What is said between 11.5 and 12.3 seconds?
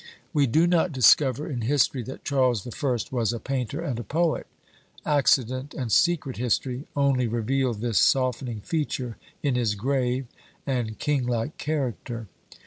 character.